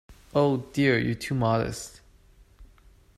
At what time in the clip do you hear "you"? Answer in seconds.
0.97-1.11